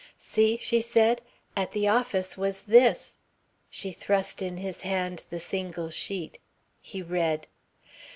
"See," 0.17 0.57
she 0.57 0.81
said. 0.81 1.21
"At 1.55 1.73
the 1.73 1.87
office 1.87 2.35
was 2.35 2.63
this...." 2.63 3.17
She 3.69 3.91
thrust 3.91 4.41
in 4.41 4.57
his 4.57 4.81
hand 4.81 5.25
the 5.29 5.39
single 5.39 5.91
sheet. 5.91 6.39
He 6.81 7.03
read 7.03 7.45